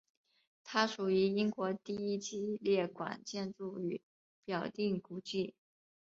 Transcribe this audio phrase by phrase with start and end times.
[0.63, 4.01] 它属于英国第一级列管建筑与
[4.45, 5.53] 表定古迹。